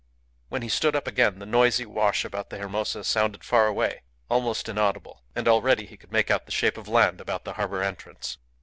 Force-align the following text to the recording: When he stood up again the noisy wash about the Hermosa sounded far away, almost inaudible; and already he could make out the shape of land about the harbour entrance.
When 0.49 0.63
he 0.63 0.67
stood 0.67 0.95
up 0.95 1.05
again 1.05 1.37
the 1.37 1.45
noisy 1.45 1.85
wash 1.85 2.25
about 2.25 2.49
the 2.49 2.57
Hermosa 2.57 3.03
sounded 3.03 3.43
far 3.43 3.67
away, 3.67 4.01
almost 4.31 4.67
inaudible; 4.67 5.21
and 5.35 5.47
already 5.47 5.85
he 5.85 5.95
could 5.95 6.11
make 6.11 6.31
out 6.31 6.47
the 6.47 6.51
shape 6.51 6.79
of 6.79 6.87
land 6.87 7.21
about 7.21 7.43
the 7.45 7.53
harbour 7.53 7.83
entrance. 7.83 8.39